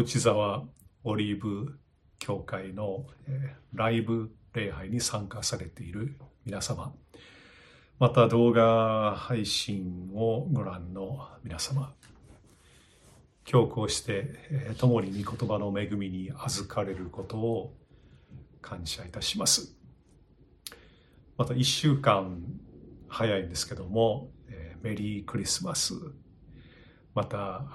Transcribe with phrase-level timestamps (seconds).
[0.00, 0.64] 内沢
[1.04, 1.78] オリーブ
[2.18, 3.04] 教会の、
[3.74, 6.16] ライブ礼拝に参加されている
[6.46, 6.94] 皆様、
[7.98, 11.92] また動画配信をご覧の皆様、
[13.46, 17.76] 今日こうして、共に御言葉の恵みに預かれることを
[18.62, 19.76] 感謝いたします。
[21.36, 22.42] また一週間
[23.06, 24.30] 早いんですけども、
[24.80, 25.92] メリークリスマス、
[27.14, 27.66] また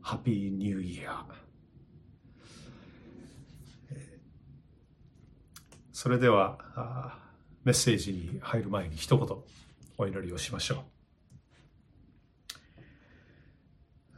[0.00, 1.45] ハッピーニューイヤー、
[5.98, 7.16] それでは
[7.64, 9.26] メッセージに入る前に一言
[9.96, 10.84] お祈りをしましょ
[12.54, 12.58] う。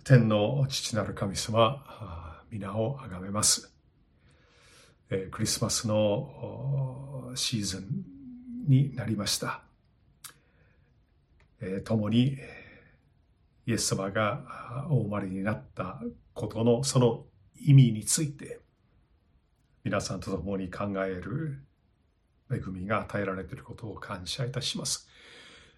[0.02, 3.73] 天の父なる神様、皆をあがめます。
[5.30, 8.04] クリスマスのシーズン
[8.66, 9.63] になりました。
[11.85, 12.38] 共に
[13.66, 16.02] イエス様がお生まれになった
[16.35, 18.59] ことのその意味について
[19.85, 21.63] 皆さんと共に考える
[22.51, 25.09] 恵みが与えられていることを感謝いたします。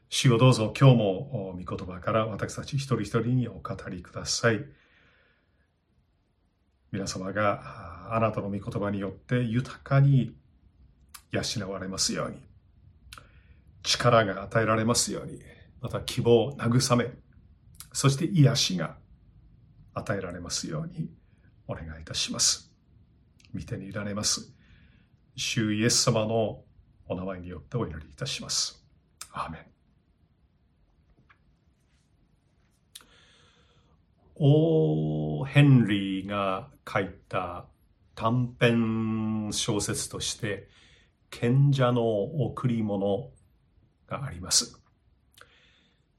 [0.08, 4.64] 主をどうぞ今日も御言葉から私たち一人一人にお語りください。
[6.92, 10.34] 皆様があなたの御言葉によって豊かに
[11.30, 12.38] 養われますように、
[13.82, 15.41] 力が与えられますように、
[15.80, 17.12] また希望を、慰め、
[17.92, 18.96] そして癒しが
[19.94, 21.08] 与えられますように
[21.68, 22.72] お願いいたします。
[23.54, 24.52] 見てにいられます。
[25.36, 26.62] 主イエス様の
[27.08, 28.84] お名前によってお祈りいたします。
[29.32, 29.66] アーメン。
[34.36, 37.66] オー・ヘンリーが書いた
[38.14, 40.68] 短編小説として
[41.30, 42.02] 賢者の
[42.44, 43.30] 贈り物
[44.06, 44.80] があります。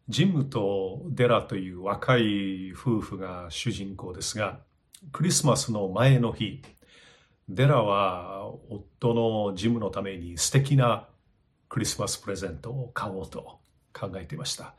[0.07, 4.59] ジムとデラという若い夫婦が主人公ですが、
[5.11, 6.61] クリスマスの前の日、
[7.53, 11.09] デラは夫のジムのために素敵な
[11.67, 13.59] クリスマスプレゼントを買おうと
[13.94, 14.73] 考えていました。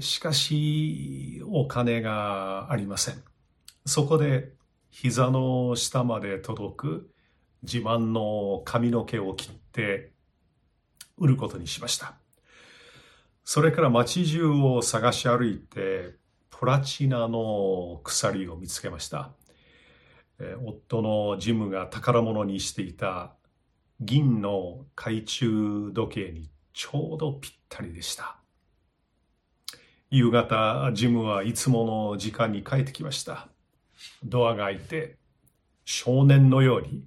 [0.00, 3.22] しかし、お金がありません。
[3.84, 4.52] そこで
[4.88, 7.10] 膝の下まで届く
[7.62, 10.12] 自慢の髪の毛を切って
[11.18, 12.14] 売ることにしました。
[13.44, 16.14] それから街中を探し歩いて
[16.48, 19.32] プラチナの鎖を見つけました。
[20.64, 23.34] 夫のジムが宝物にしていた
[24.00, 28.36] 銀の懐中時計にちょうどぴったりでした。
[30.10, 33.48] 夕方、ジムはいつもの時間に帰ってきました。
[34.24, 35.16] ドアが開いて、
[35.84, 37.04] 少年のように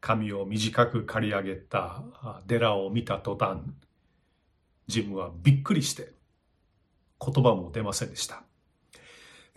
[0.00, 2.02] 髪を短く刈り上げた
[2.46, 3.58] デラを見た途端、
[4.86, 6.12] ジムはびっくりして
[7.20, 8.44] 言葉も出ませんでした。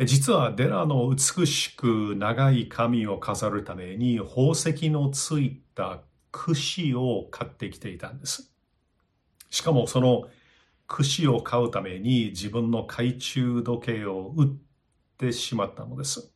[0.05, 8.53] 実はデラの美しく長い髪を飾るために宝石のついた櫛を買ってきていたんです。
[9.49, 10.29] しかもその
[10.87, 14.49] 櫛を買うために自分の懐中時計を売っ
[15.17, 16.31] てしまったのです。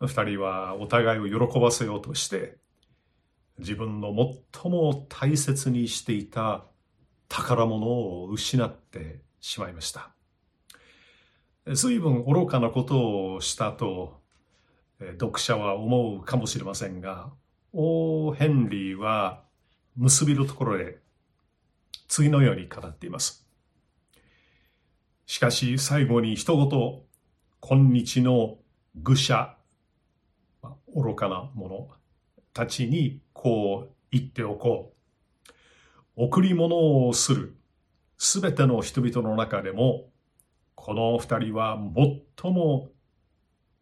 [0.00, 2.56] 二人はお互いを喜ばせようとして
[3.58, 4.14] 自分の
[4.52, 6.64] 最も大切にしていた
[7.28, 10.14] 宝物を失ってしまいました。
[11.66, 14.20] 随分愚かなことをしたと
[15.20, 17.30] 読者は思うかもしれませんが、
[17.72, 19.42] オー・ヘンリーは
[19.96, 20.98] 結びのところで
[22.08, 23.46] 次のように語っています。
[25.26, 27.00] しかし最後に一言、
[27.60, 28.58] 今日の
[28.96, 29.56] 愚者、
[30.94, 31.88] 愚かな者
[32.52, 34.92] たちにこう言っておこ
[35.46, 35.52] う。
[36.16, 37.56] 贈り物をする
[38.18, 40.11] すべての人々の中でも
[40.84, 41.78] この二人は
[42.42, 42.90] 最も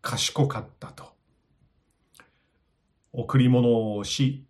[0.03, 1.15] 賢かったと。
[3.15, 4.45] 贈り物をし、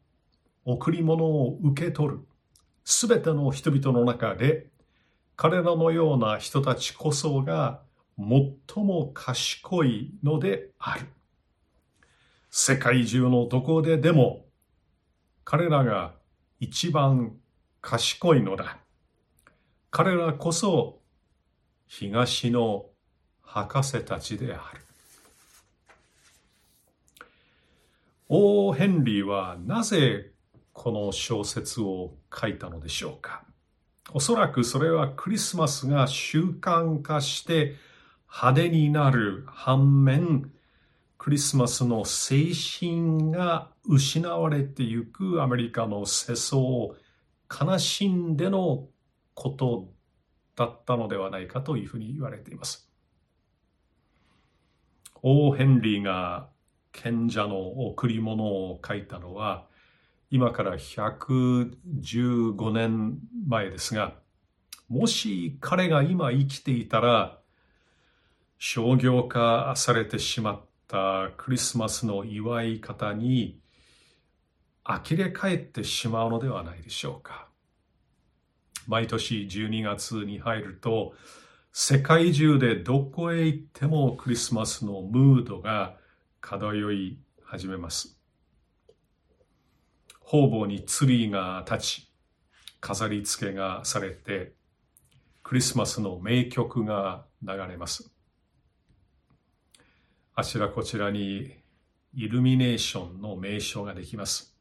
[0.65, 2.19] 贈り物を受け取る。
[2.83, 4.67] すべての人々の中で、
[5.37, 7.83] 彼らのような人たちこそが
[8.19, 11.07] 最も賢いのである。
[12.51, 14.45] 世界中のどこででも、
[15.45, 16.15] 彼らが
[16.59, 17.37] 一番
[17.81, 18.79] 賢いのだ。
[19.93, 21.00] 彼らこそ
[21.93, 22.87] 東の
[23.43, 24.81] 博士たちである。
[28.29, 30.31] 王ヘンリーはなぜ
[30.73, 33.43] この小説を書いたのでしょうか
[34.13, 37.75] おそらくそれはクリスマスが習慣化して
[38.29, 40.49] 派手になる反面
[41.19, 46.95] クリスマスの精神が失われてゆくアメリカの世相を
[47.51, 48.87] 悲しんでの
[49.35, 49.89] こと
[50.61, 52.87] だったのではないかというふうに言われています。
[55.23, 56.51] 王ヘンリーが
[56.93, 59.67] 賢者の贈り物を書いたのは、
[60.31, 63.19] 今から115年
[63.49, 64.19] 前ですが、
[64.91, 67.39] もし彼が今生きていたら、
[68.59, 73.63] 商業化されてしまったクリスマスの祝い方に
[74.85, 77.50] 呆れ返ってしまうのではないでしょうか。
[78.87, 81.15] 毎年12月に入ると、
[81.73, 85.97] 世界中でどこへ行ってもクリスマスのムードが
[86.41, 88.19] 漂い始めます。
[90.21, 92.13] 方々にツリーが立ち、
[92.81, 94.53] 飾り付けがされて、
[95.43, 98.13] クリスマスの名曲が流れます。
[100.35, 101.57] あちらこちらに
[102.15, 104.57] イルミネーションの名所ができます。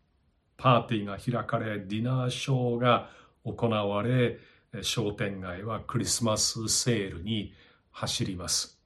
[0.58, 3.10] パーティーが開かれ、ディナーショーが
[3.44, 4.40] 行われ、
[4.82, 7.54] 商店街はクリスマスセールに
[7.92, 8.80] 走ります。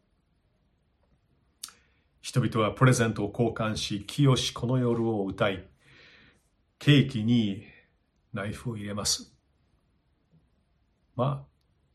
[2.21, 5.67] 人々はプレゼントを交換し、清しこの夜を歌い、
[6.79, 7.63] ケーキに
[8.31, 9.33] ナイフを入れます。
[11.15, 11.45] ま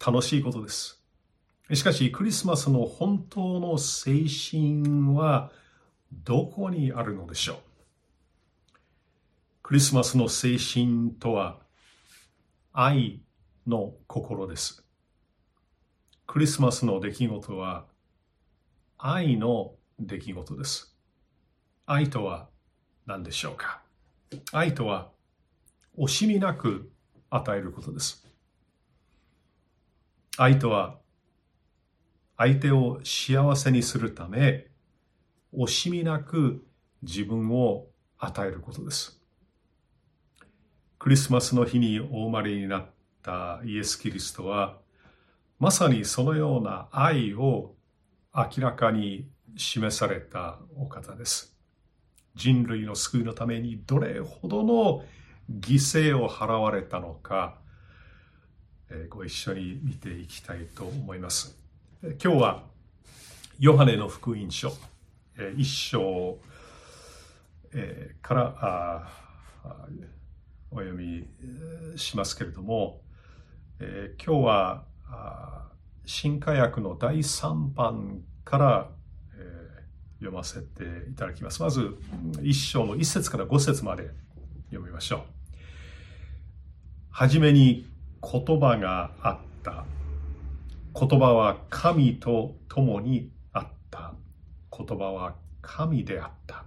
[0.00, 1.02] あ、楽しいことです。
[1.72, 5.50] しかし、クリスマスの本当の精神は
[6.12, 7.56] どこにあるのでしょう？
[9.62, 11.58] クリスマスの精神とは
[12.72, 13.20] 愛
[13.66, 14.84] の心です。
[16.26, 17.86] クリスマスの出来事は
[18.98, 20.96] 愛の出来事です。
[21.86, 22.48] 愛とは
[23.06, 23.80] 何でしょうか？
[24.52, 25.10] 愛とは
[25.98, 26.92] 惜しみなく
[27.30, 28.26] 与えることです。
[30.36, 30.98] 愛とは
[32.36, 34.66] 相手を幸せにするため
[35.52, 36.64] 惜しみなく
[37.02, 37.86] 自分を
[38.18, 39.17] 与えることです。
[40.98, 42.86] クリスマスの日にお生まれになっ
[43.22, 44.78] たイエス・キリストは、
[45.60, 47.74] まさにそのような愛を
[48.34, 51.56] 明らかに示されたお方です。
[52.34, 55.04] 人類の救いのためにどれほどの
[55.60, 57.58] 犠牲を払われたのか、
[59.08, 61.56] ご一緒に見ていきたいと思います。
[62.02, 62.64] 今日は
[63.60, 64.72] ヨハネの福音書
[65.56, 66.38] 一章
[68.20, 69.08] から
[70.70, 71.26] お読み
[71.96, 73.00] しますけれども、
[73.80, 75.68] えー、今日は
[76.04, 78.90] 新化薬の第3版から、
[79.34, 81.62] えー、読ませていただきます。
[81.62, 81.96] まず
[82.38, 84.10] 1章の1節から5節まで
[84.70, 85.20] 読みましょう。
[87.10, 87.86] はじめに
[88.22, 89.84] 言葉があった。
[90.94, 94.14] 言葉は神と共にあった。
[94.76, 96.64] 言葉は神であった。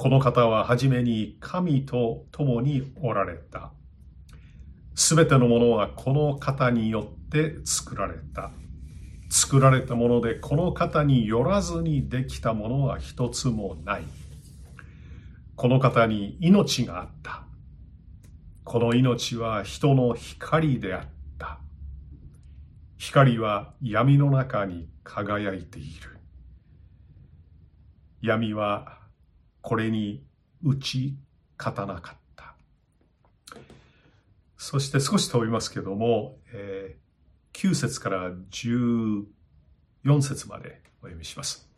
[0.00, 3.72] この方は初めに神と共におられた。
[4.94, 8.52] すべてのものはこの方によって作られた。
[9.28, 14.04] 作られたものでこの方によらずにできたものは一つもない。
[15.56, 17.42] この方に命があった。
[18.62, 21.08] この命は人の光であっ
[21.38, 21.58] た。
[22.98, 26.20] 光は闇の中に輝いている。
[28.22, 28.97] 闇は
[29.68, 30.24] これに
[30.64, 31.14] 打ち
[31.58, 32.54] 勝たなかった。
[34.56, 39.26] そして少し飛びますけども、えー、9節から14
[40.22, 41.68] 節までお読みします。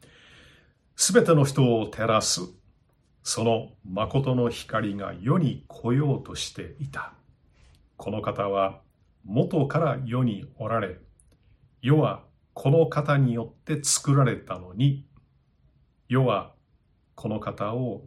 [0.94, 2.42] すべての人を照らす、
[3.24, 7.14] その誠の光が世に来ようとしていた。
[7.96, 8.82] この方は
[9.24, 11.00] 元から世におられ、
[11.82, 12.22] 世は
[12.54, 15.08] この方によって作られたのに、
[16.08, 16.54] 世は
[17.20, 18.06] この方を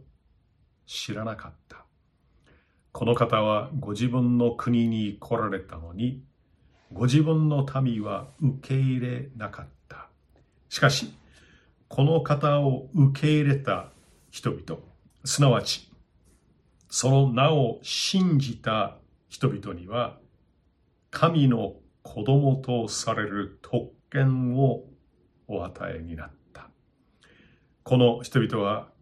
[0.86, 1.86] 知らなかった。
[2.90, 6.24] この方はご自分の国に来られたのに、
[6.92, 10.08] ご自分の民は受け入れなかった。
[10.68, 11.14] しかし、
[11.86, 13.92] この方を受け入れた
[14.32, 14.82] 人々、
[15.24, 15.88] すなわち、
[16.90, 18.96] その名を信じた
[19.28, 20.18] 人々には、
[21.12, 24.82] 神の子供とされる特権を
[25.46, 26.68] お与えになった。
[27.84, 28.92] この人々は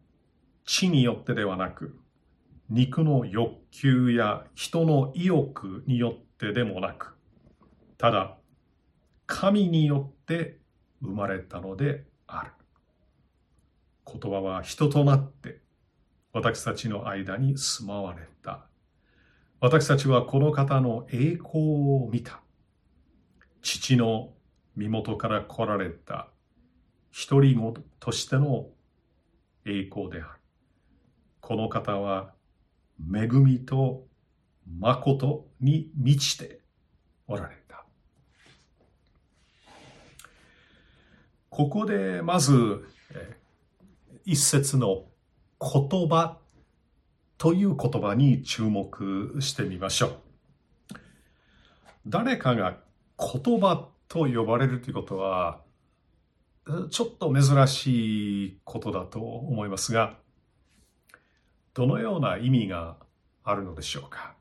[0.65, 1.99] 地によってではなく、
[2.71, 7.17] 肉の欲求や人の意欲によってでもなく、
[7.99, 8.37] ただ、
[9.27, 10.59] 神によって
[11.01, 12.53] 生まれたのである。
[14.07, 15.61] 言葉は人となって
[16.33, 18.67] 私たちの間に住まわれた。
[19.61, 21.43] 私たちはこの方の栄光
[22.05, 22.41] を見た。
[23.63, 24.33] 父の
[24.75, 26.29] 身元から来られた
[27.11, 28.67] 一人子としての
[29.65, 30.42] 栄光である。
[31.43, 32.33] この方は
[33.15, 34.07] 恵みと
[34.79, 36.61] 誠に満ちて
[37.27, 37.85] おられた。
[41.51, 42.85] ここでまず、
[44.25, 45.05] 一節の
[45.61, 46.39] 言葉
[47.39, 50.17] という言葉に注目してみましょう。
[52.07, 52.79] 誰かが
[53.19, 55.61] 言葉と呼ばれるということは、
[56.91, 60.22] ちょっと珍しいことだと思いますが、
[61.75, 62.97] どのような意味が
[63.45, 64.35] あるのでしょうか？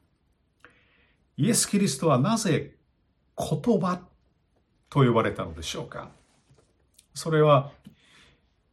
[1.37, 2.75] イエス・キリストはなぜ
[3.37, 4.01] 言葉
[4.89, 6.09] と呼ばれたのでしょうか？
[7.13, 7.71] それは、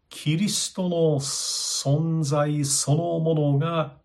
[0.08, 3.96] キリストの存在そのものが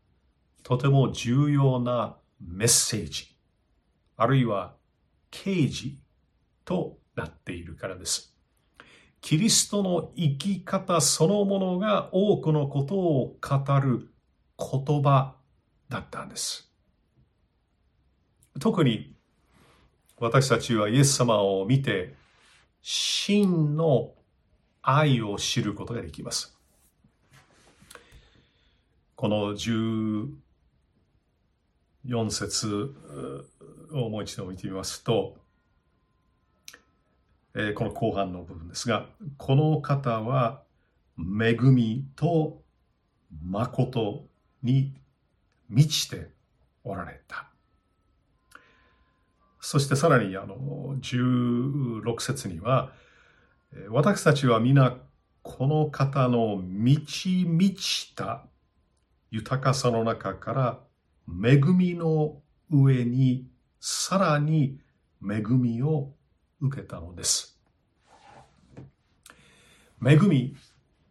[0.61, 3.35] とても重要なメッセージ、
[4.17, 4.73] あるいは
[5.31, 5.95] 啓示
[6.65, 8.35] となっているからです。
[9.21, 14.12] キリストの生き方そのものが多くのことを語る
[14.57, 15.35] 言葉
[15.89, 16.69] だったんです。
[18.59, 19.13] 特に
[20.17, 22.15] 私たちはイエス様を見て
[22.81, 24.13] 真の
[24.81, 26.57] 愛を知ることができます。
[29.15, 30.29] この14
[32.29, 32.93] 節
[33.93, 35.37] をもう一度見てみますと、
[37.55, 39.07] え、この後半の部分ですが、
[39.37, 40.63] この方は
[41.17, 42.61] 恵みと
[43.45, 44.25] 誠
[44.63, 44.93] に
[45.69, 46.29] 満ちて
[46.83, 47.47] おられた。
[49.59, 52.91] そしてさらにあの16節には、
[53.89, 54.97] 私たちは皆
[55.41, 58.45] この方の満ち満ちた
[59.31, 60.79] 豊かさの中から
[61.27, 62.41] 恵みの
[62.71, 63.47] 上に
[63.79, 64.79] さらに
[65.21, 66.13] 恵みを
[66.61, 67.59] 受けたのです。
[70.05, 70.55] 恵み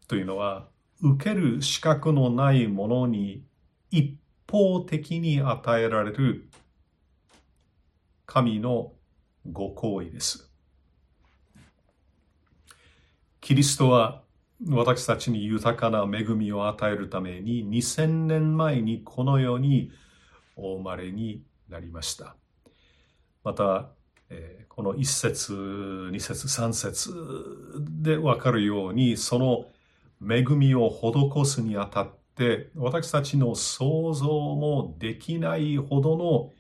[0.09, 0.69] というのは
[1.03, 3.43] 受ける資格のないものに
[3.91, 4.17] 一
[4.49, 6.49] 方的に与えられる
[8.25, 8.93] 神の
[9.51, 10.49] ご行為です。
[13.41, 14.23] キリストは
[14.69, 19.91] 私たちに豊かな恵みを与えるために2000年前にこの世に
[20.55, 22.37] お生まれになりました。
[23.43, 23.91] また、
[24.69, 27.13] この1節2節3節
[27.91, 29.67] でわかるようにその
[30.29, 36.53] 恵みを施すにあたって私たちの想像もできないほどの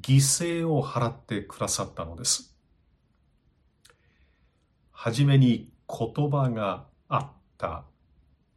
[0.00, 2.56] 犠牲を払ってくださったのです。
[4.90, 7.84] はじめに言葉があった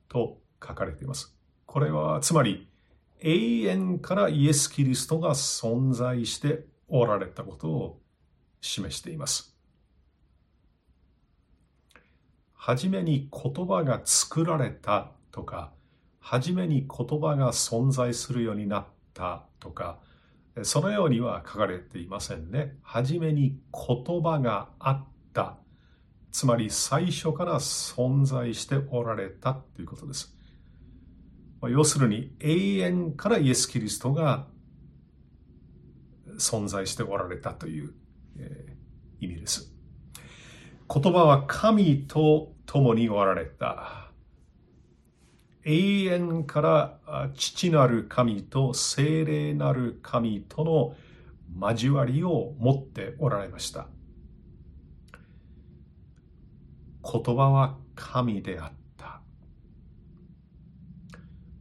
[0.07, 1.35] と書かれています。
[1.65, 2.67] これはつまり
[3.19, 8.01] 永遠からイエス・キリストが存在しておられたことを
[8.61, 9.56] 示しています。
[12.67, 15.71] はじめに言葉が作られたとか、
[16.19, 19.99] はじめに言葉が存在するようになったとか、
[20.63, 22.75] そのようには書かれていませんね。
[22.81, 25.55] はじめに言葉があった。
[26.33, 30.35] つまり最初から存在しておられたということです。
[31.61, 34.45] 要するに永遠からイエス・キリストが
[36.37, 37.93] 存在しておられたという、
[38.37, 38.75] え、
[39.21, 39.76] 意味です。
[40.89, 44.11] 言葉は神と共におられた。
[45.65, 50.95] 永遠から父なる神と精霊なる神との
[51.59, 53.87] 交わりを持っておられました。
[57.03, 59.21] 言葉は神であった。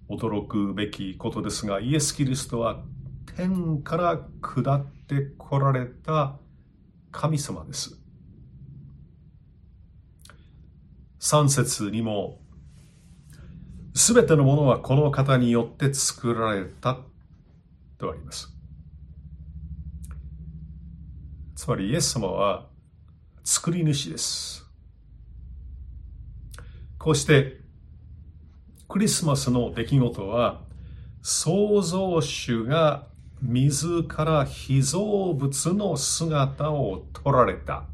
[0.09, 2.85] 驚くべきことですが、イエス・キリストは
[3.37, 6.37] 天から下って来られた
[7.11, 8.06] 神様です。
[11.29, 12.39] 三節にも
[13.97, 16.99] すべてのものはこの方によって作られた
[17.99, 18.49] とあります。
[21.57, 22.69] つまりイエス様は
[23.43, 24.71] 作り主です。
[26.97, 27.57] こうして
[28.87, 30.61] クリスマスの出来事は
[31.23, 33.09] 創造主が
[33.43, 37.89] 自ら被造物の姿を取られた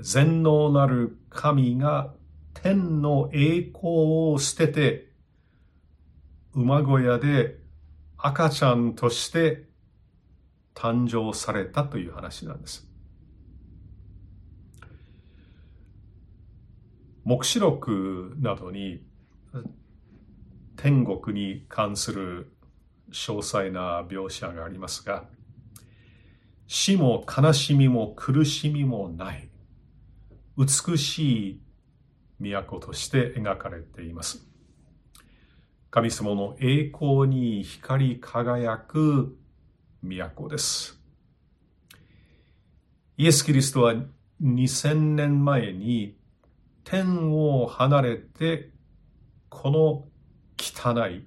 [0.00, 2.14] 全能なる神が
[2.54, 5.12] 天の栄光を捨てて、
[6.54, 7.58] 馬小屋で
[8.16, 9.64] 赤ちゃんとして
[10.74, 12.88] 誕生されたという話なんです。
[17.24, 19.02] 黙示録などに
[20.76, 22.52] 天国に関する
[23.10, 25.24] 詳細な描写がありますが、
[26.68, 29.48] 死も悲しみも苦しみもない、
[30.56, 31.60] 美しい
[32.40, 34.46] 都として描かれています。
[35.90, 39.36] 神様の栄光に光り輝く
[40.02, 41.00] 都です。
[43.18, 43.94] イエス・キリストは
[44.42, 46.16] 2000年前に
[46.84, 48.70] 天を離れて
[49.48, 50.04] この
[50.58, 51.26] 汚い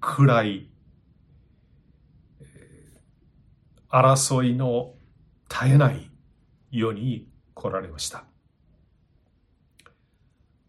[0.00, 0.70] 暗い
[3.90, 4.94] 争いの
[5.48, 6.10] 絶えない
[6.70, 8.24] 世に来られました。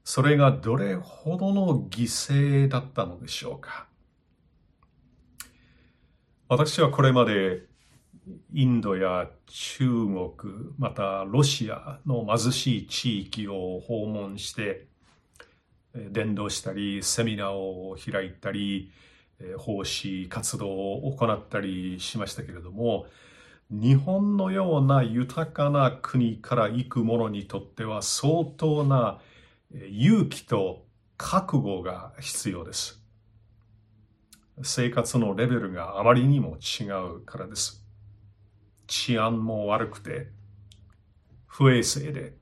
[0.06, 3.88] それがどれほどの犠牲だったのでしょうか。
[6.48, 7.66] 私はこれまで
[8.54, 10.34] インドや中国、
[10.78, 14.88] またロシアの貧しい地域を訪問して、
[15.94, 18.92] 伝道したり、セミナーを開いたり、
[19.58, 23.08] 奉仕活動を行ったりしましたけれども、
[23.70, 29.20] 日本のような豊かな国から行く者にとっては相当な
[29.72, 30.86] 勇気と
[31.18, 33.02] 覚悟が必要です。
[34.64, 37.84] 生活のレベルがあまりにも違うからです。
[38.88, 40.28] 治安も悪くて、
[41.46, 42.36] 不衛生で、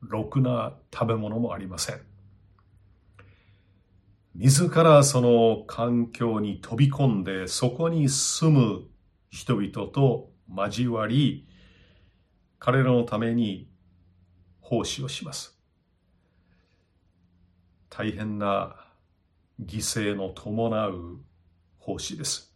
[0.00, 2.00] ろくな食べ物もありません。
[4.34, 8.91] 自らその環境に飛び込んで、そこに住む
[9.32, 11.48] 人々と交わり、
[12.58, 13.66] 彼らのために
[14.60, 15.58] 奉仕をします。
[17.88, 18.76] 大変な
[19.60, 21.18] 犠牲の伴う
[21.78, 22.54] 奉仕です。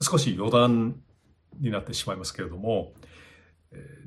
[0.00, 1.02] 少し余談
[1.58, 2.92] になってしまいますけれども、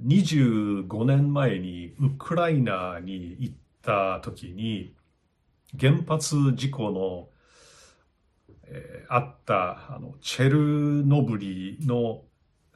[0.05, 4.95] 25年前にウクライナに行った時に
[5.77, 7.29] 原発事故の、
[8.69, 12.23] え、あったあのチェルノブリの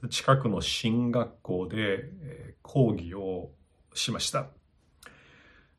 [0.09, 3.51] 近くの進学校で、え、講義を
[3.93, 4.47] しました。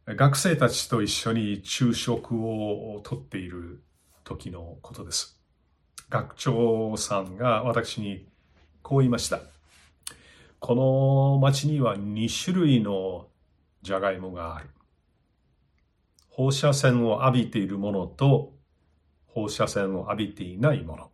[0.06, 3.82] 学生たちと一緒に昼食をとっている
[4.24, 5.40] 時のことです。
[6.10, 8.26] 学長さんが私に
[8.82, 9.40] こう言いました。
[10.58, 13.28] この町には2種類の
[13.82, 14.70] じゃがいもがある。
[16.28, 18.52] 放射線を浴びているものと
[19.34, 21.10] 放射線を浴びていないもの。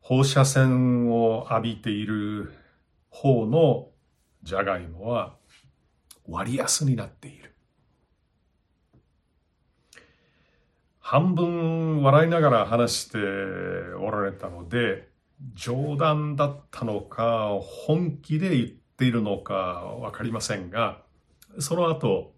[0.00, 2.52] 放射線を浴びている
[3.08, 3.90] 方の
[4.42, 5.36] じゃがいもは
[6.26, 7.54] 割安になっている。
[10.98, 15.08] 半分笑いながら話しておられたので、
[15.54, 19.54] 冗談だったのか、本気で言っているのか
[20.00, 21.02] わかりませんが、
[21.60, 22.34] その後、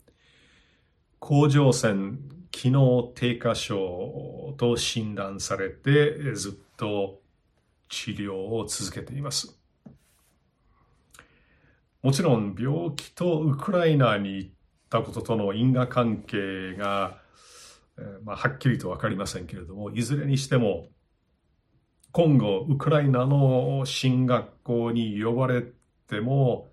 [1.26, 2.18] 甲状腺
[2.50, 7.22] 機能低下症と診断されてずっと
[7.88, 9.58] 治療を続けています。
[12.02, 14.50] もちろん病気とウクライナに行っ
[14.90, 17.16] たこととの因果関係が、
[18.22, 20.88] まあ、はっきりと分かりませんけれどもいずれにしても
[22.12, 25.62] 今後ウクライナの進学校に呼ばれ
[26.06, 26.68] ても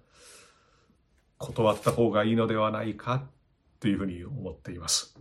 [1.37, 3.29] 断った方がいいのではないか
[3.81, 5.17] というふうに思っています。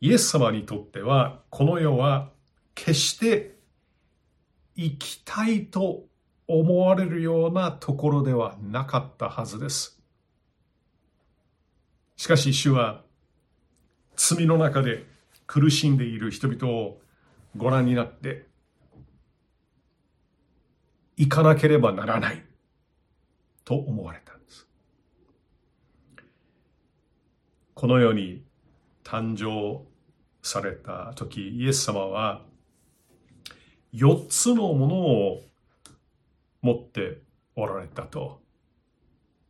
[0.00, 2.30] イエス様にとってはこの世は
[2.74, 3.56] 決して
[4.74, 6.06] 生きたいと
[6.48, 10.02] 思われるようなところではなかったはずです。
[12.16, 13.02] しかし主は
[14.16, 15.06] 罪の中で
[15.46, 17.00] 苦しんでいる人々を
[17.56, 18.46] ご覧になって
[21.16, 22.44] 行かなければならない
[23.64, 24.66] と思われたんです。
[27.74, 28.44] この世に
[29.02, 29.84] 誕生
[30.42, 32.42] された時イエス様は
[33.92, 35.42] 4つのものを
[36.62, 37.20] 持って
[37.56, 38.40] おられたと、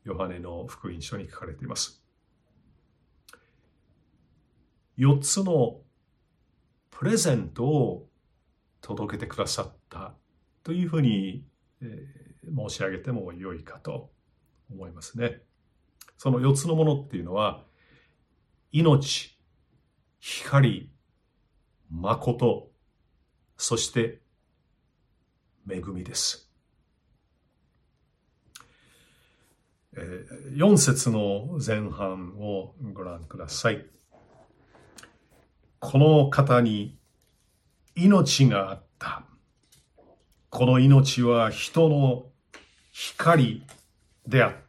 [0.04, 2.02] ヨハネの福音書に書かれています。
[4.98, 5.80] 4つの
[6.90, 8.08] プレゼントを
[8.80, 10.14] 届けてくださった
[10.62, 11.44] というふうに、
[11.80, 14.10] 申し上げても良いかと
[14.70, 15.42] 思いますね。
[16.16, 17.64] その4つのものっていうのは、
[18.76, 19.38] 命、
[20.18, 20.90] 光、
[21.92, 22.72] 誠、
[23.56, 24.20] そして
[25.70, 26.50] 恵みです。
[29.94, 33.86] 4節の前半をご覧ください。
[35.78, 36.98] この方に
[37.94, 39.22] 命があった。
[40.50, 42.26] この命は人の
[42.90, 43.64] 光
[44.26, 44.63] であった。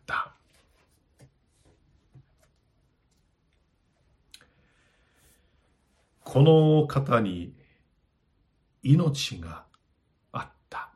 [6.36, 7.56] この方に
[8.84, 9.63] 命が
[10.34, 10.91] あった。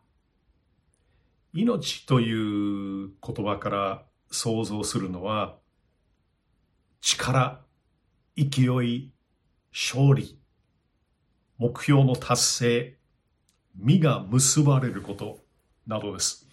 [1.53, 5.55] 命という言葉から想像するのは
[6.99, 7.61] 力、
[8.35, 9.13] 勢い、
[9.71, 10.37] 勝利、
[11.57, 12.97] 目標の達成、
[13.77, 15.39] 実が結ばれること
[15.87, 16.49] などです。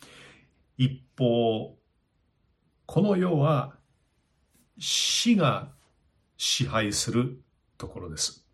[0.77, 1.77] 一方、
[2.87, 3.75] この世は
[4.79, 5.73] 死が
[6.37, 7.43] 支配する
[7.79, 8.46] ところです。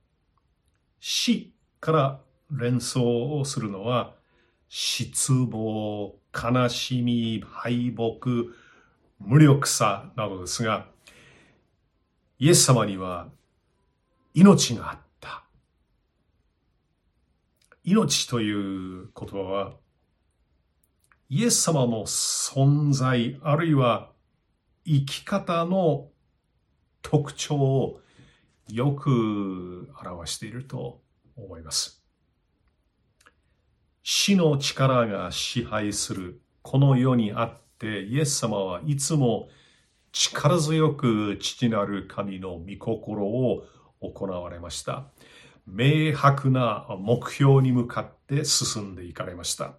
[1.04, 2.20] 死から
[2.52, 4.14] 連想をするのは
[4.68, 8.54] 失望、悲しみ、敗北、
[9.18, 10.86] 無力さなどですが、
[12.38, 13.26] イエス様には
[14.32, 15.42] 命があった。
[17.82, 19.72] 命という言葉は、
[21.28, 24.12] イエス様の存在、あるいは
[24.86, 26.10] 生き方の
[27.02, 28.01] 特徴を
[28.72, 31.02] よく表していると
[31.36, 32.02] 思います。
[34.02, 39.50] 死の力が支配するこの世にあってイエス様はいつも
[40.10, 43.64] 力強く父なる神の御心を
[44.00, 45.10] 行われました。
[45.66, 49.74] 明白な目標に向かって進んでいかれました。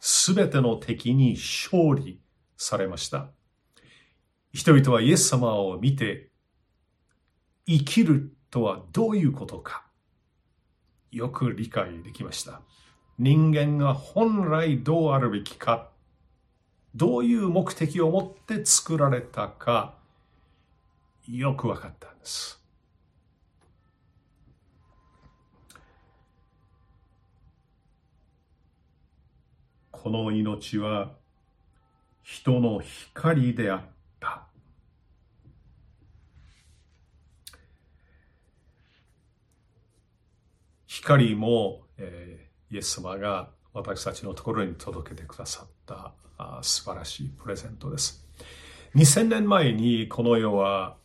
[0.00, 2.20] すべての敵に勝利
[2.58, 3.30] されました。
[4.52, 6.28] 人々はイエス様を見て
[7.68, 9.84] 生きるとはどういうことか
[11.12, 12.62] よく理解できました。
[13.18, 15.90] 人間が本来どうあるべきか、
[16.94, 19.96] どういう目的を持って作られたか、
[21.28, 22.58] よく分かったんです。
[29.90, 31.10] この命は
[32.22, 34.46] 人の光であった。
[41.00, 48.26] 光も、えーイエス様が私たちのところに届けてくださったあ素晴らしいプレゼントです。
[48.94, 50.96] 2000年前にこの世は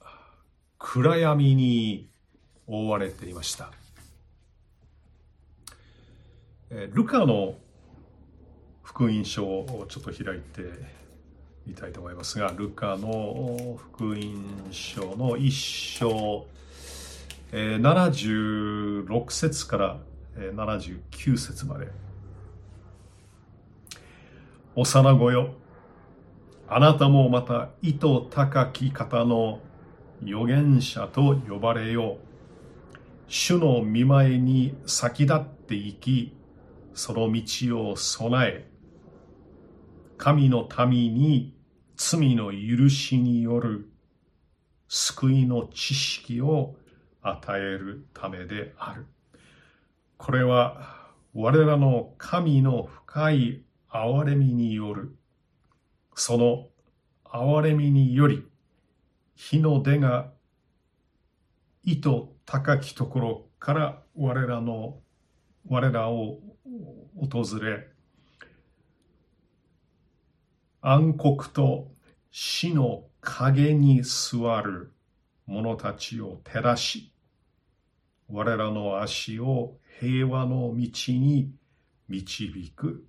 [0.77, 2.09] 暗闇に
[2.67, 3.71] 覆われていました。
[6.69, 7.55] ルカの
[8.81, 10.63] 福音書をちょっと開いて
[11.65, 16.45] みたいと思いますが、ルカの福音書の一章、
[17.53, 19.99] 76節から
[20.35, 21.87] 79節まで。
[24.75, 25.53] 幼子よ、
[26.67, 29.59] あなたもまた意図高き方の
[30.23, 32.17] 預言者と呼ばれよう。
[33.27, 36.35] 主の見舞いに先立っていき、
[36.95, 38.67] その道を備え、
[40.17, 41.55] 神の民に
[41.97, 43.91] 罪の許しによる
[44.87, 46.75] 救いの知識を
[47.23, 49.07] 与えるためである。
[50.17, 55.15] これは我らの神の深い憐れみによる、
[56.15, 56.67] その
[57.25, 58.45] 憐れみにより、
[59.35, 60.31] 日の出が
[61.83, 62.09] 意図
[62.45, 64.99] 高きところから我らの、
[65.67, 66.39] 我らを
[67.15, 67.87] 訪れ、
[70.81, 71.91] 暗黒と
[72.31, 74.91] 死の影に座る
[75.45, 77.12] 者たちを照らし、
[78.33, 81.51] 我らの足を平和の道に
[82.09, 83.05] 導く。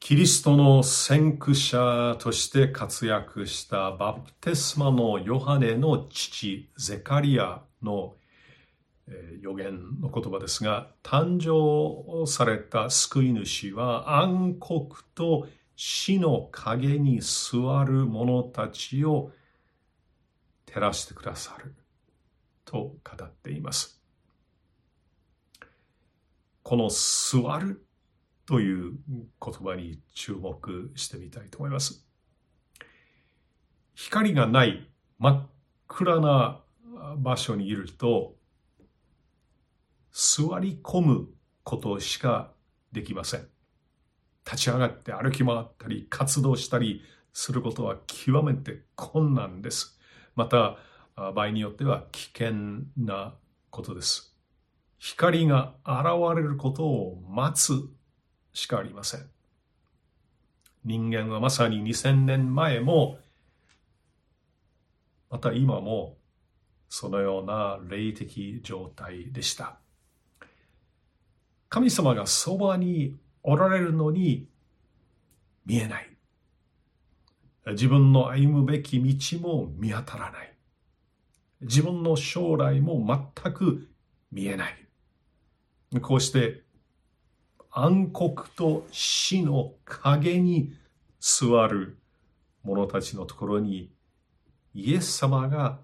[0.00, 8.16] キリストの先駆者として活躍したバプテスマのヨハネの父ゼカリアの
[9.40, 15.46] 予言の言葉ですが誕生された救い主は暗黒と
[15.76, 19.30] 死の影に座る者たちを
[20.68, 21.74] 照らしてくださる
[22.64, 24.00] と語っています。
[26.62, 27.86] この座る
[28.44, 28.92] という
[29.42, 32.06] 言葉に注目してみたいと思います。
[33.94, 35.46] 光がない真っ
[35.86, 36.60] 暗な
[37.16, 38.36] 場所にいると
[40.12, 41.28] 座り込む
[41.64, 42.52] ことしか
[42.92, 43.48] できません。
[44.44, 47.02] 立ち上がって歩き回ったり活動したり
[47.32, 49.97] することは極めて困難です。
[50.38, 50.76] また
[51.16, 52.52] 場合によっては危険
[52.96, 53.34] な
[53.70, 54.36] ことです。
[54.98, 56.04] 光が現
[56.36, 57.90] れることを待つ
[58.52, 59.28] しかありません。
[60.84, 63.18] 人間はまさに2000年前も、
[65.28, 66.18] また今も
[66.88, 69.80] そのような霊的状態でした。
[71.68, 74.48] 神様がそばにおられるのに
[75.66, 76.17] 見えない。
[77.70, 80.54] 自分の歩むべき道も見当たらない。
[81.60, 83.04] 自分の将来も
[83.42, 83.88] 全く
[84.30, 84.76] 見えない。
[86.00, 86.62] こうして
[87.70, 90.74] 暗黒と死の影に
[91.20, 91.98] 座る
[92.62, 93.90] 者たちのところに
[94.74, 95.80] イエス様が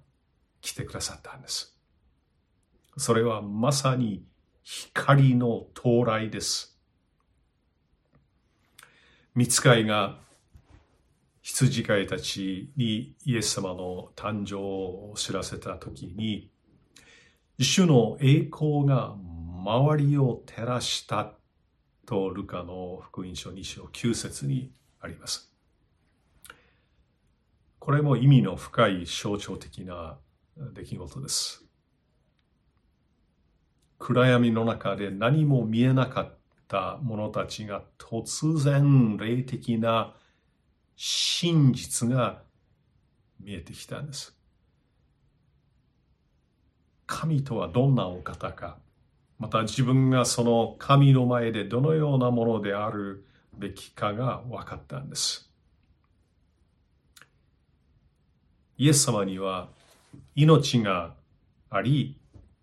[0.60, 1.76] 来てくださったんです。
[2.96, 4.24] それはまさに
[4.62, 6.78] 光の到来です。
[9.34, 10.18] 見つかいが
[11.44, 16.50] 羊飼いたちにイエス様の誕生を知らせたときに、
[17.58, 19.14] 主の栄光が
[19.62, 21.34] 周りを照らした
[22.06, 25.52] とルカの福音書2章9節にあります。
[27.78, 30.16] これも意味の深い象徴的な
[30.56, 31.66] 出来事です。
[33.98, 36.34] 暗闇の中で何も見えなかっ
[36.68, 40.14] た者たちが突然霊的な
[40.96, 42.42] 真実が
[43.40, 44.36] 見えてきたんです。
[47.06, 48.78] 神とはどんなお方か、
[49.38, 53.26] また自分がその神の前でどのようなものである
[53.58, 55.50] べきかが分かったんです。
[58.76, 59.68] イエス様には
[60.34, 61.14] 命が
[61.70, 62.18] あり、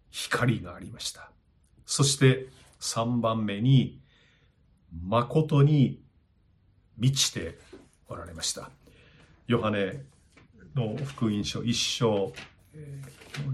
[0.10, 1.32] 光がありました。
[1.86, 2.48] そして
[2.80, 4.02] 3番目に、
[5.06, 6.02] 誠に
[6.98, 7.58] 満ちて
[8.12, 8.69] おられました。
[9.47, 10.04] ヨハネ
[10.76, 12.34] の福音書1章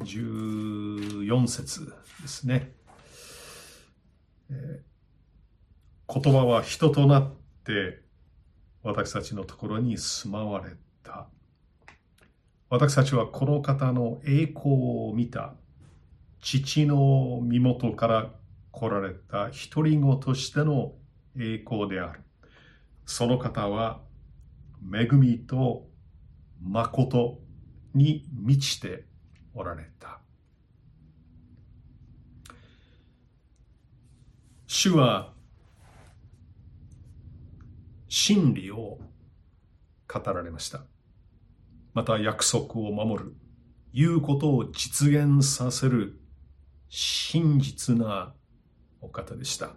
[0.04, 2.72] 14節ですね。
[4.50, 8.02] 言葉は人となって
[8.82, 10.72] 私たちのところに住まわれ
[11.04, 11.28] た。
[12.70, 14.72] 私たちはこの方の栄光
[15.10, 15.54] を見た
[16.42, 18.32] 父の身元から
[18.72, 20.94] 来られた独り子としての
[21.38, 22.22] 栄光である。
[23.06, 24.02] その方は
[24.94, 25.88] 恵みと
[26.62, 27.40] 誠
[27.94, 29.06] に満ちて
[29.54, 30.20] おられた。
[34.68, 35.34] 主は
[38.10, 39.00] 真理を
[40.08, 40.82] 語られました。
[41.94, 43.36] また約束を守る、
[43.94, 46.20] 言うことを実現させる
[46.90, 48.34] 真実な
[49.02, 49.72] お方でした。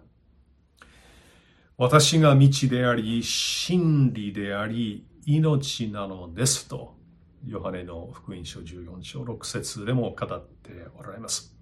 [1.81, 6.95] 私が道であり、真理であり、命なのですと、
[7.43, 11.57] ヨハネの福音書14章6節でも語っておられます。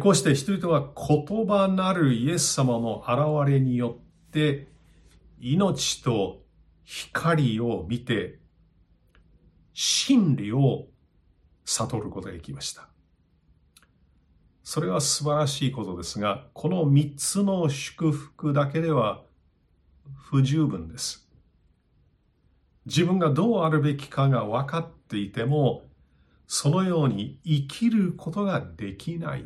[0.00, 4.66] こうして人々は言葉なるイエス様の現れによって、
[5.38, 6.42] 命と
[6.82, 8.40] 光を見て、
[9.72, 10.88] 真理を
[11.64, 12.88] 悟ることができました。
[14.64, 19.27] それは素晴らしいことですが、この三つの祝福だけでは
[20.14, 21.28] 不十分です。
[22.86, 25.84] 自分がどうあるべきかが分かっていても、
[26.46, 29.44] そのように生きることができない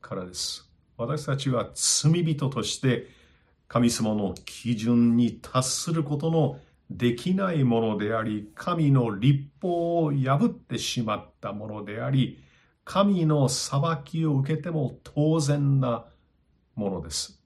[0.00, 0.68] からです。
[0.96, 3.08] 私たちは罪人として
[3.68, 6.58] 神様の基準に達することの
[6.90, 12.42] できないものであり、神の立法を破ってしまったものであり、
[12.84, 16.04] 神の裁きを受けても当然な
[16.74, 17.39] ものです。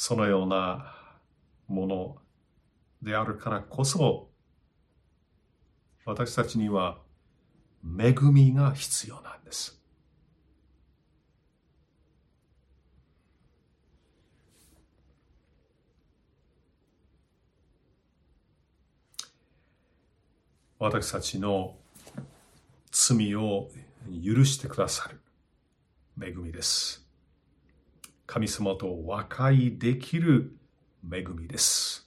[0.00, 0.94] そのような
[1.66, 2.16] もの
[3.02, 4.28] であるからこそ
[6.04, 6.98] 私たちには
[7.84, 9.76] 恵みが必要なんです。
[20.78, 21.74] 私たちの
[22.92, 23.68] 罪を
[24.24, 25.20] 許してくださる
[26.24, 27.07] 恵みです。
[28.28, 30.54] 神様と和解できる
[31.10, 32.06] 恵みです。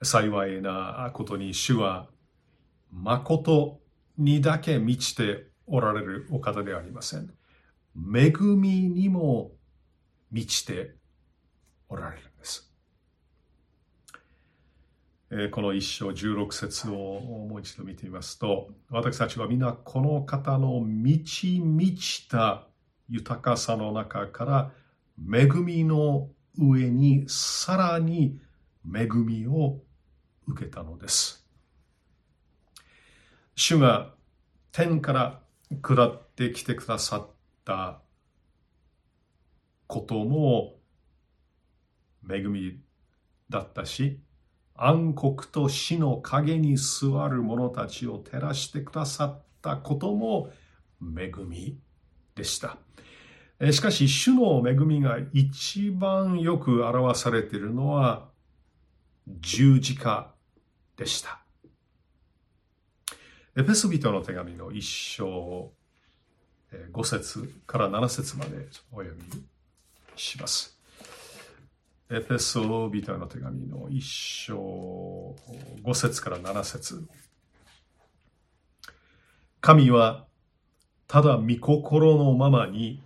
[0.00, 2.06] 幸いなことに主は
[2.92, 3.80] 誠
[4.16, 7.34] にだけ満ちておられるお方ではありません。
[7.96, 9.50] 恵みにも
[10.30, 10.94] 満ちて
[11.88, 12.72] おられるんです。
[15.50, 16.94] この一章16節を
[17.50, 22.68] もう一度見てみますと、私たちは皆この方の満ち満ちた
[23.08, 24.70] 豊かさの中から
[25.26, 26.28] 恵みの
[26.58, 28.38] 上にさらに
[28.84, 29.80] 恵みを
[30.46, 31.46] 受けたのです。
[33.54, 34.14] 主が
[34.72, 35.40] 天から
[35.82, 37.30] 下ってきてくださっ
[37.64, 38.00] た
[39.86, 40.76] ことも
[42.30, 42.80] 恵み
[43.48, 44.20] だったし、
[44.74, 50.50] 暗黒と死の影に座る者たちを照らしてくださったことも
[51.00, 51.78] 恵み
[52.36, 52.78] でした。
[53.72, 58.28] しかし、主の恵みが一番よく表されているのは
[59.40, 60.32] 十字架
[60.96, 61.40] でした。
[63.56, 65.72] エペス人の手紙の一章
[66.72, 69.42] 5節から7節までお読み
[70.14, 70.78] します。
[72.10, 75.34] エペソ人の手紙の一章
[75.82, 77.04] 5節から7節
[79.60, 80.24] 神は
[81.06, 83.02] ただ御心のままに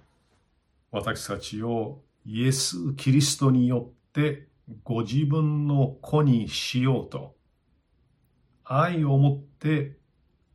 [0.92, 4.46] 私たちをイエス・キリストによって
[4.84, 7.34] ご自分の子にしようと
[8.62, 9.96] 愛を持って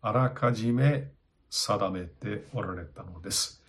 [0.02, 1.10] あらかじめ
[1.50, 3.64] 定めておられたのです。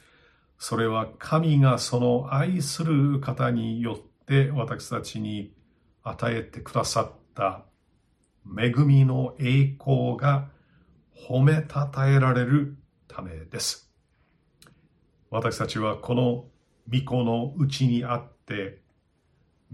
[0.59, 5.55] それは神がその愛する方によって私たちに
[6.03, 7.65] 与えてくださった
[8.59, 10.49] 恵みの栄光が
[11.29, 12.77] 褒めたたえられる
[13.07, 13.91] ためです。
[15.31, 16.45] 私たちはこの
[16.91, 18.81] 御子のうちにあって、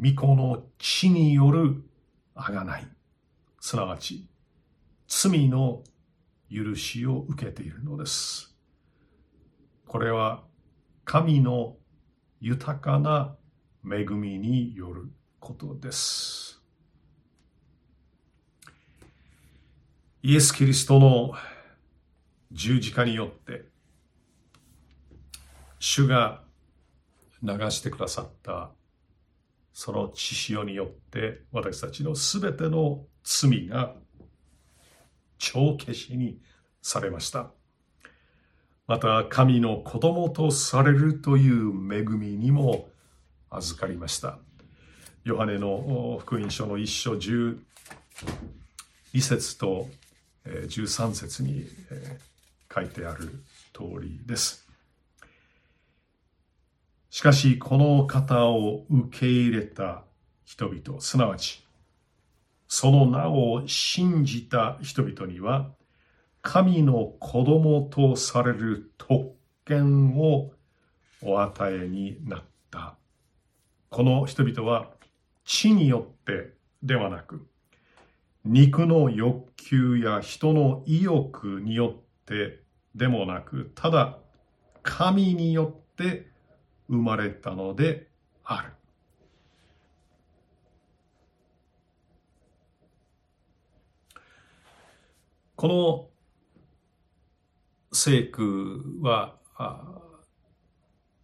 [0.00, 1.82] 御子の血による
[2.34, 2.88] あがない、
[3.60, 4.28] すなわち
[5.06, 5.82] 罪の
[6.50, 8.54] 許しを受けているのです。
[9.86, 10.42] これは
[11.04, 11.76] 神の
[12.40, 13.36] 豊かな
[13.84, 16.60] 恵みによることです。
[20.22, 21.34] イエス・キリストの
[22.50, 23.66] 十字架によって
[25.78, 26.43] 主が
[27.44, 28.70] 流してくださった
[29.72, 33.94] その血潮によって私たちのすべての罪が
[35.38, 36.40] 帳消しに
[36.80, 37.50] されました。
[38.86, 42.88] また神の子供とされるという恵みにも
[43.50, 44.38] 預かりました。
[45.24, 47.56] ヨハネの福音書の一章12
[49.20, 49.88] 節と
[50.46, 51.66] 13節に
[52.72, 54.63] 書いてある通りです。
[57.14, 60.02] しかしこの方を受け入れた
[60.44, 61.64] 人々、すなわち
[62.66, 65.70] その名を信じた人々には
[66.42, 69.30] 神の子供とされる特
[69.64, 70.54] 権を
[71.22, 72.96] お与えになった。
[73.90, 74.90] この人々は
[75.44, 77.46] 地によってではなく、
[78.44, 82.58] 肉の欲求や人の意欲によって
[82.96, 84.18] でもなく、ただ
[84.82, 86.33] 神によって
[86.88, 88.08] 生まれたので
[88.44, 88.72] ある。
[95.56, 96.10] この
[97.92, 99.36] 聖句は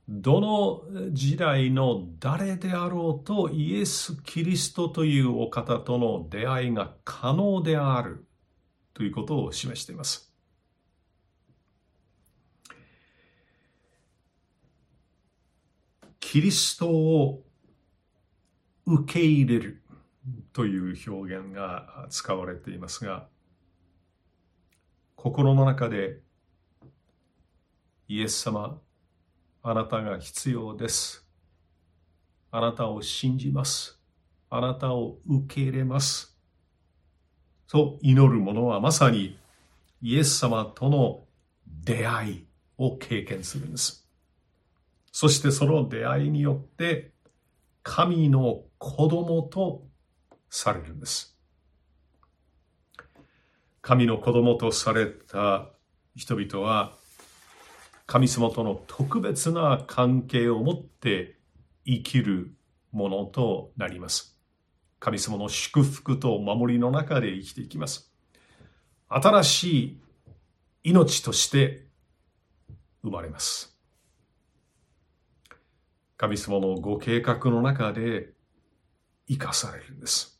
[0.08, 8.26] どの時代の誰であろうとイエス・キリストというお方との出会いが可能である
[8.94, 10.29] ということを示しています。
[16.30, 17.42] キリストを
[18.86, 19.82] 受け入れる
[20.52, 23.26] という表現が使われていますが
[25.16, 26.20] 心の中で
[28.06, 28.78] イエス様、
[29.64, 31.26] あなたが必要です。
[32.52, 33.98] あなたを信じます。
[34.50, 36.38] あなたを受け入れます。
[37.66, 39.36] と祈る者はまさに
[40.00, 41.24] イエス様との
[41.66, 42.46] 出会い
[42.78, 43.99] を経験するんです。
[45.12, 47.12] そしてその出会いによって
[47.82, 49.86] 神の子供と
[50.48, 51.36] されるんです。
[53.82, 55.70] 神の子供とされた
[56.14, 56.92] 人々は
[58.06, 61.38] 神様との特別な関係を持って
[61.86, 62.54] 生きる
[62.92, 64.36] ものとなります。
[64.98, 68.12] 神様の祝福と守りの中で生きていきます。
[69.08, 70.00] 新しい
[70.84, 71.86] 命として
[73.02, 73.69] 生まれます。
[76.20, 78.34] 神様のご計画の中で
[79.26, 80.38] 生かされるんです。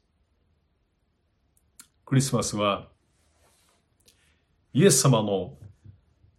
[2.04, 2.90] クリスマスは
[4.74, 5.56] イエス様の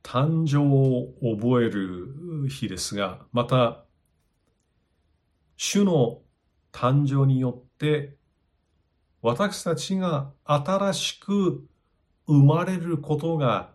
[0.03, 3.83] 誕生を覚える日ですが、また、
[5.57, 6.21] 主の
[6.71, 8.15] 誕生によって、
[9.23, 11.67] 私たちが新しく
[12.27, 13.71] 生まれることが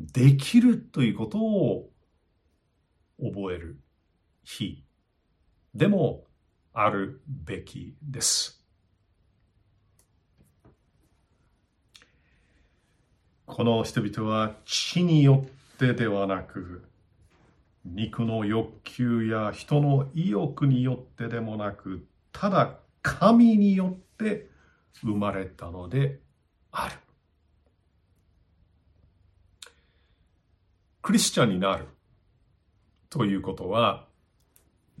[0.00, 1.90] できるということを
[3.22, 3.78] 覚える
[4.44, 4.82] 日
[5.74, 6.24] でも
[6.72, 8.60] あるべきです。
[13.46, 15.44] この人々は地によ
[15.74, 16.84] ってではなく
[17.84, 24.48] 肉の欲求や人の意欲によってでもなくただ神によって
[25.00, 26.20] 生まれたので
[26.70, 26.94] ある。
[31.02, 31.88] クリスチャンになる
[33.08, 34.06] ということは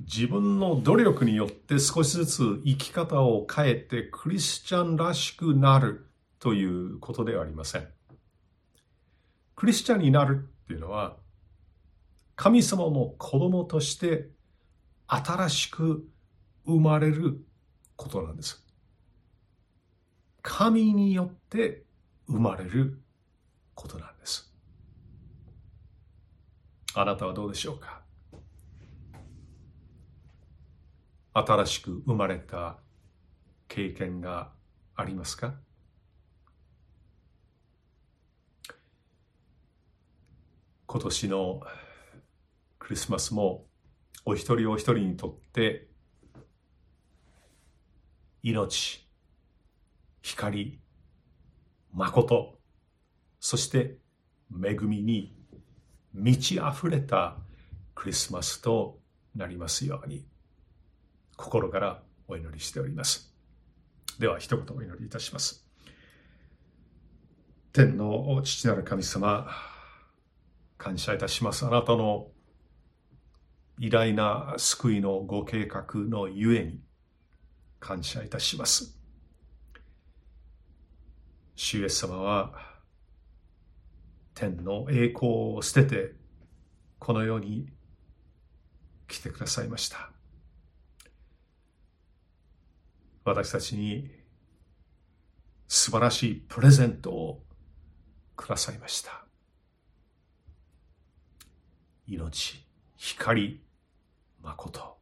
[0.00, 6.06] 自分の努力によって少しずつ生き方を変えてクリスチャンらしくなる
[6.38, 7.88] ということではありません。
[9.54, 11.18] クリスチャンになるっていうのは、
[12.34, 14.30] 神様の子供として
[15.06, 16.08] 新しく
[16.64, 17.44] 生まれる
[17.96, 18.64] ことなんです。
[20.40, 21.84] 神によって
[22.26, 23.02] 生まれる
[23.74, 24.50] ことなんです。
[26.94, 27.99] あなたはどうでしょうか？
[31.32, 32.78] 新しく生まれた
[33.68, 34.52] 経験が
[34.96, 35.54] ありますか？
[40.86, 41.60] 今年の
[42.80, 43.66] クリスマスも
[44.24, 45.88] お一人お一人にとって
[48.42, 49.08] 命、
[50.22, 50.80] 光、
[51.92, 52.58] 誠、
[53.38, 53.98] そして
[54.52, 55.36] 恵みに
[56.12, 57.36] 満ち溢れた
[57.94, 58.98] クリスマスと
[59.36, 60.29] なりますように。
[61.40, 63.34] 心からお祈りしております。
[64.18, 65.66] では一言お祈りいたします。
[67.72, 69.48] 天の父なる神様、
[70.76, 71.64] 感謝いたします。
[71.64, 72.28] あなたの
[73.78, 76.80] 偉大な救いのご計画のゆえに
[77.78, 78.98] 感謝いたします。
[81.56, 82.52] 主イエス様は
[84.34, 86.12] 天の栄光を捨てて
[86.98, 87.68] この世に
[89.08, 90.19] 来てくださいました。
[93.24, 94.10] 私たちに
[95.68, 97.42] 素晴らしいプレゼントを
[98.36, 99.24] くださいました。
[102.06, 102.66] 命、
[102.96, 103.60] 光、
[104.42, 104.98] 誠、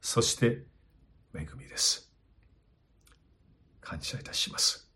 [0.00, 0.64] そして
[1.34, 2.10] 恵みです。
[3.80, 4.90] 感謝いたします。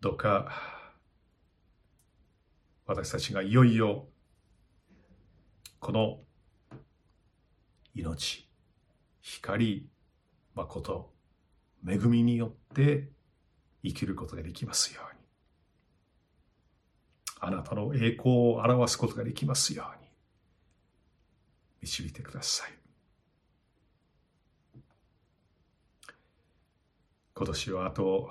[0.00, 0.52] どうか
[2.86, 4.06] 私たちがいよいよ
[5.80, 6.20] この
[7.94, 8.45] 命、
[9.28, 9.88] 光、
[10.54, 11.12] 誠、
[11.84, 13.10] 恵みによって
[13.82, 15.20] 生きることができますように。
[17.40, 20.08] あなたの栄光を表すことができますように。
[21.82, 22.70] 導いてください。
[27.34, 28.30] 今年はあと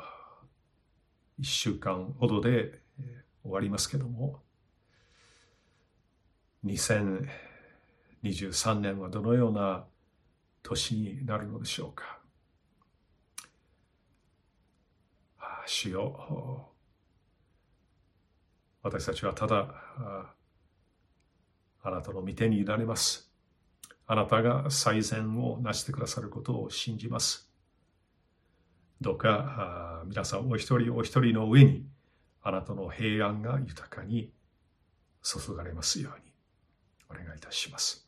[1.41, 2.79] 1週間ほどで
[3.43, 4.39] 終わりますけども、
[6.63, 9.87] 2023年はどのような
[10.66, 12.20] 年になるのでしょうか。
[15.68, 16.72] 主よ、
[18.84, 19.68] 私たちはただ
[21.82, 23.32] あなたの御手にいられます。
[24.07, 27.49] あなたが最善を成してくださることを信じます。
[29.01, 31.88] どうか皆さんお一人お一人の上に
[32.41, 34.32] あなたの平安が豊かに
[35.24, 36.32] 注がれますように
[37.09, 38.05] お願いいたします。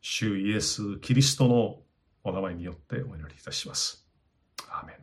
[0.00, 1.80] 主イエス・キリストの
[2.24, 4.06] お名前によってお祈りいたします。
[4.68, 4.96] アーメン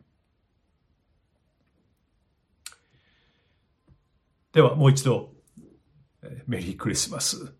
[4.52, 5.34] ではもう一度
[6.46, 7.54] メリークリスマス。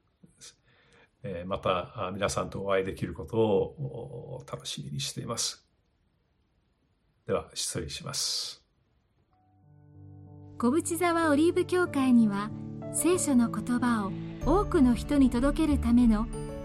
[1.47, 5.67] また皆さんとお会いできることを楽しみにしています。
[7.27, 8.63] では失礼します。
[10.59, 12.51] 小淵沢オリーブ教会には
[12.95, 14.13] 聖書の言葉を
[14.47, 16.27] 多くの人に届けるための